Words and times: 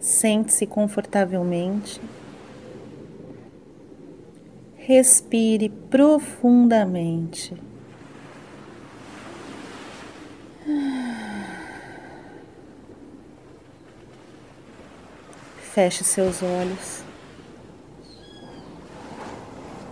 Sente-se 0.00 0.66
confortavelmente. 0.66 2.00
Respire 4.78 5.68
profundamente. 5.68 7.54
Feche 15.60 16.02
seus 16.02 16.42
olhos 16.42 17.04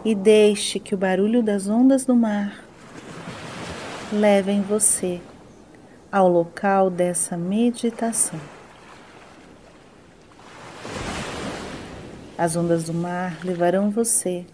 e 0.04 0.14
deixe 0.14 0.80
que 0.80 0.95
o 0.95 0.98
barulho 0.98 1.43
das 1.43 1.68
ondas 1.68 2.04
do 2.04 2.16
mar 2.16 2.64
levem 4.12 4.62
você 4.62 5.20
ao 6.11 6.29
local 6.29 6.90
dessa 6.90 7.36
meditação. 7.36 8.57
As 12.38 12.55
ondas 12.55 12.84
do 12.84 12.95
mar 12.95 13.37
levarão 13.45 13.91
você 13.91 14.46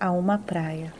a 0.00 0.10
uma 0.10 0.38
praia. 0.38 0.92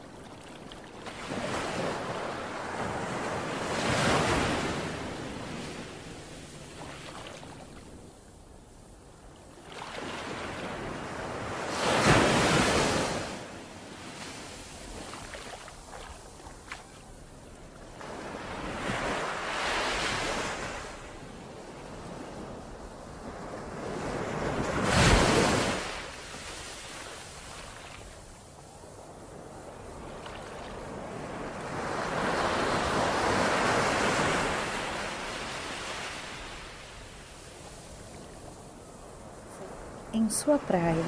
Em 40.12 40.28
sua 40.30 40.58
praia. 40.58 41.04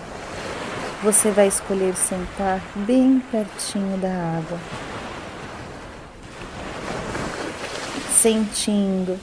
Você 1.03 1.31
vai 1.31 1.47
escolher 1.47 1.95
sentar 1.95 2.61
bem 2.75 3.21
pertinho 3.31 3.97
da 3.99 4.09
água, 4.09 4.59
sentindo 8.11 9.19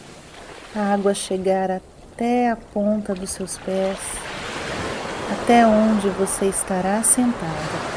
a 0.75 0.93
água 0.93 1.13
chegar 1.13 1.69
até 1.71 2.49
a 2.49 2.55
ponta 2.55 3.13
dos 3.13 3.29
seus 3.31 3.57
pés, 3.57 3.97
até 5.31 5.65
onde 5.67 6.09
você 6.09 6.45
estará 6.45 7.03
sentada. 7.03 7.94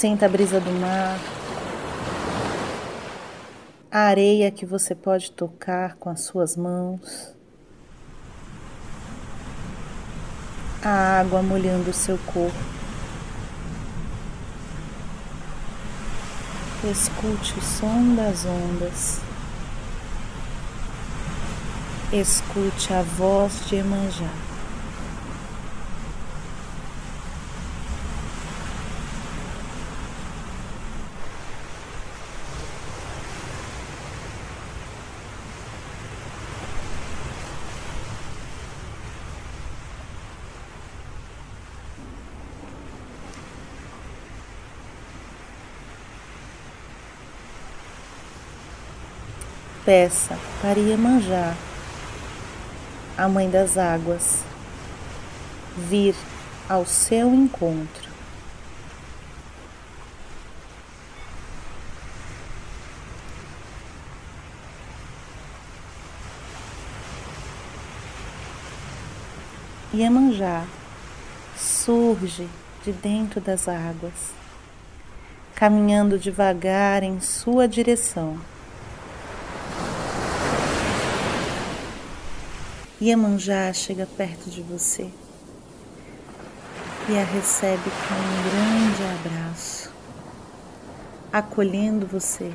Sinta 0.00 0.24
a 0.24 0.28
brisa 0.30 0.58
do 0.58 0.72
mar, 0.80 1.20
a 3.92 3.98
areia 3.98 4.50
que 4.50 4.64
você 4.64 4.94
pode 4.94 5.30
tocar 5.30 5.96
com 5.96 6.08
as 6.08 6.22
suas 6.22 6.56
mãos, 6.56 7.36
a 10.82 11.20
água 11.20 11.42
molhando 11.42 11.90
o 11.90 11.92
seu 11.92 12.16
corpo. 12.16 12.56
Escute 16.90 17.58
o 17.58 17.62
som 17.62 18.14
das 18.14 18.46
ondas. 18.46 19.20
Escute 22.10 22.94
a 22.94 23.02
voz 23.02 23.66
de 23.66 23.76
Emanjá. 23.76 24.49
Peça 49.84 50.38
para 50.60 50.78
Iemanjá, 50.78 51.54
a 53.16 53.28
Mãe 53.28 53.48
das 53.48 53.78
Águas, 53.78 54.42
vir 55.76 56.14
ao 56.68 56.84
seu 56.84 57.34
encontro. 57.34 58.10
Iemanjá 69.92 70.64
surge 71.56 72.48
de 72.84 72.92
dentro 72.92 73.40
das 73.40 73.66
águas, 73.66 74.32
caminhando 75.54 76.18
devagar 76.18 77.02
em 77.02 77.20
sua 77.20 77.66
direção. 77.66 78.38
Iemanjá 83.02 83.72
chega 83.72 84.06
perto 84.06 84.50
de 84.50 84.60
você. 84.60 85.08
E 87.08 87.18
a 87.18 87.24
recebe 87.24 87.82
com 87.82 88.14
um 88.14 88.42
grande 88.50 89.02
abraço, 89.18 89.90
acolhendo 91.32 92.06
você, 92.06 92.52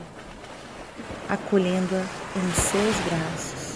acolhendo-a 1.27 1.99
em 2.37 2.53
seus 2.53 2.95
braços. 3.07 3.75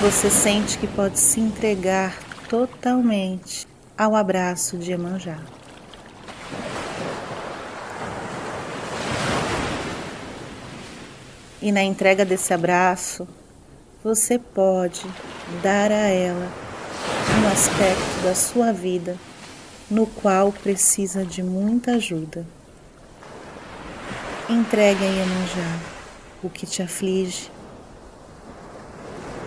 Você 0.00 0.30
sente 0.30 0.78
que 0.78 0.86
pode 0.86 1.18
se 1.18 1.38
entregar 1.40 2.21
totalmente 2.52 3.66
ao 3.96 4.14
abraço 4.14 4.76
de 4.76 4.92
Emanjá. 4.92 5.38
E 11.62 11.72
na 11.72 11.82
entrega 11.82 12.26
desse 12.26 12.52
abraço, 12.52 13.26
você 14.04 14.38
pode 14.38 15.00
dar 15.62 15.90
a 15.90 16.08
ela 16.08 16.52
um 17.40 17.48
aspecto 17.48 18.22
da 18.22 18.34
sua 18.34 18.70
vida 18.70 19.16
no 19.90 20.06
qual 20.06 20.52
precisa 20.52 21.24
de 21.24 21.42
muita 21.42 21.92
ajuda. 21.92 22.46
Entregue 24.50 25.04
a 25.04 25.08
Iemanjá 25.08 25.78
o 26.42 26.50
que 26.50 26.66
te 26.66 26.82
aflige 26.82 27.50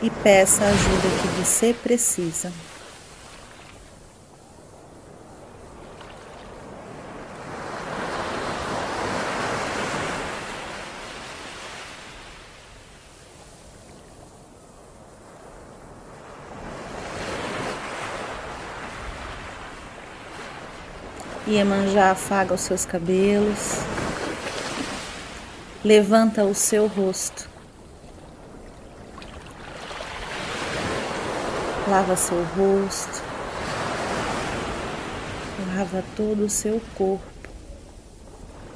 e 0.02 0.10
peça 0.10 0.64
a 0.64 0.70
ajuda 0.70 1.22
que 1.22 1.28
você 1.40 1.72
precisa. 1.72 2.52
Iemanjá 21.48 22.10
afaga 22.10 22.56
os 22.56 22.62
seus 22.62 22.86
cabelos, 22.86 23.76
levanta 25.84 26.44
o 26.44 26.56
seu 26.56 26.88
rosto, 26.88 27.48
lava 31.88 32.16
seu 32.16 32.44
rosto, 32.58 33.22
lava 35.76 36.04
todo 36.18 36.46
o 36.46 36.50
seu 36.50 36.82
corpo 36.98 37.24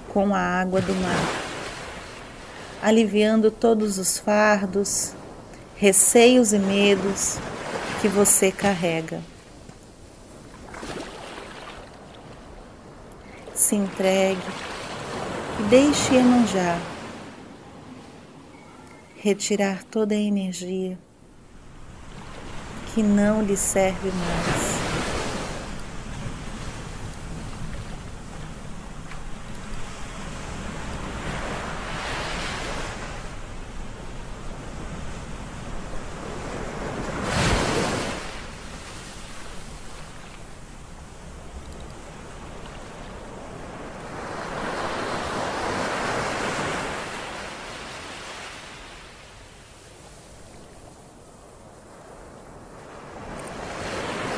com 0.09 0.35
a 0.35 0.39
água 0.39 0.79
do 0.79 0.93
mar, 0.93 1.27
aliviando 2.83 3.49
todos 3.49 3.97
os 3.97 4.19
fardos, 4.19 5.15
receios 5.75 6.53
e 6.53 6.59
medos 6.59 7.39
que 7.99 8.07
você 8.07 8.51
carrega. 8.51 9.19
Se 13.69 13.75
entregue 13.75 14.41
e 15.59 15.63
deixe 15.69 16.15
Iemanjá 16.15 16.79
retirar 19.15 19.83
toda 19.83 20.15
a 20.15 20.17
energia 20.17 20.97
que 22.87 23.03
não 23.03 23.43
lhe 23.43 23.55
serve 23.55 24.09
mais. 24.09 24.68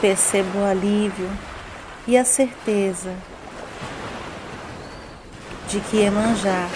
Percebo 0.02 0.62
o 0.62 0.66
alívio 0.66 1.30
e 2.08 2.18
a 2.18 2.26
certeza 2.26 3.16
de 5.68 5.80
que 5.80 6.00
Emanjá 6.00 6.68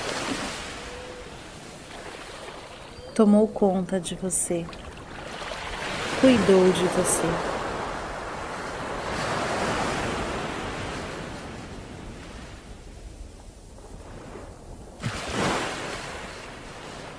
tomou 3.15 3.47
conta 3.47 3.99
de 3.99 4.13
você, 4.13 4.63
cuidou 6.21 6.71
de 6.71 6.83
você. 6.89 7.27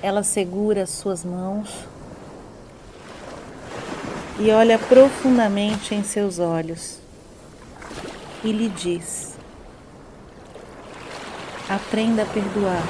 Ela 0.01 0.23
segura 0.23 0.87
suas 0.87 1.25
mãos 1.25 1.96
e 4.39 4.51
olha 4.51 4.79
profundamente 4.79 5.95
em 5.95 6.05
seus 6.05 6.39
olhos 6.39 6.99
e 8.45 8.53
lhe 8.53 8.69
diz: 8.69 9.35
Aprenda 11.69 12.23
a 12.23 12.27
perdoar 12.27 12.83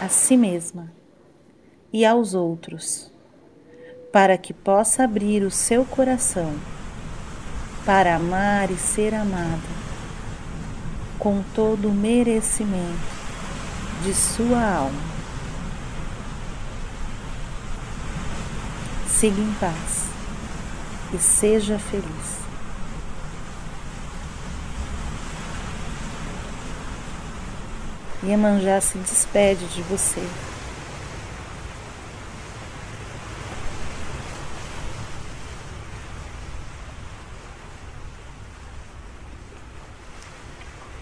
a 0.00 0.08
si 0.08 0.36
mesma 0.36 0.92
e 1.92 2.04
aos 2.04 2.34
outros, 2.34 3.10
para 4.12 4.36
que 4.36 4.52
possa 4.52 5.04
abrir 5.04 5.42
o 5.42 5.50
seu 5.50 5.84
coração 5.84 6.54
para 7.84 8.14
amar 8.14 8.70
e 8.70 8.76
ser 8.76 9.14
amada 9.14 9.82
com 11.18 11.42
todo 11.54 11.88
o 11.88 11.92
merecimento 11.92 13.22
de 14.04 14.14
sua 14.14 14.62
alma. 14.62 15.12
Siga 19.08 19.40
em 19.40 19.52
paz 19.54 20.11
e 21.12 21.18
seja 21.18 21.78
feliz. 21.78 22.42
Iemanjá 28.24 28.80
se 28.80 28.96
despede 28.98 29.66
de 29.66 29.82
você. 29.82 30.22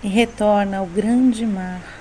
E 0.03 0.09
retorna 0.09 0.79
ao 0.79 0.87
grande 0.87 1.45
mar 1.45 2.00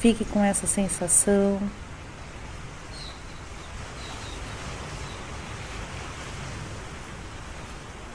Fique 0.00 0.24
com 0.24 0.44
essa 0.44 0.64
sensação. 0.64 1.60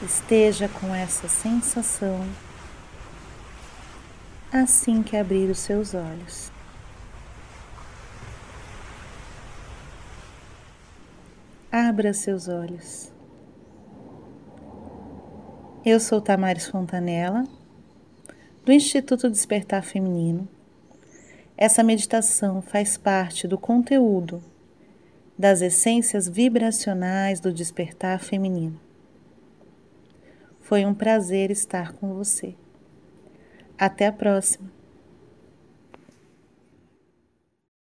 Esteja 0.02 0.66
com 0.66 0.94
essa 0.94 1.28
sensação 1.28 2.26
assim 4.50 5.02
que 5.02 5.14
abrir 5.14 5.50
os 5.50 5.58
seus 5.58 5.92
olhos. 5.92 6.50
Abra 11.70 12.14
seus 12.14 12.48
olhos. 12.48 13.12
Eu 15.84 16.00
sou 16.00 16.18
Tamares 16.18 16.66
Fontanella, 16.66 17.44
do 18.64 18.72
Instituto 18.72 19.28
Despertar 19.28 19.82
Feminino 19.82 20.48
essa 21.64 21.82
meditação 21.82 22.60
faz 22.60 22.98
parte 22.98 23.48
do 23.48 23.56
conteúdo 23.56 24.42
das 25.36 25.62
essências 25.62 26.28
vibracionais 26.28 27.40
do 27.40 27.50
despertar 27.50 28.20
feminino. 28.20 28.78
Foi 30.60 30.84
um 30.84 30.92
prazer 30.92 31.50
estar 31.50 31.92
com 31.94 32.12
você. 32.12 32.54
Até 33.78 34.06
a 34.06 34.12
próxima! 34.12 34.83